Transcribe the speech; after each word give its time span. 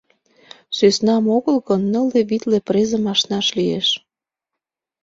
Сӧснам 0.77 1.25
огыл 1.35 1.57
гын, 1.67 1.81
нылле-витле 1.93 2.57
презым 2.67 3.03
ашнаш 3.13 3.47
лиеш. 3.57 3.87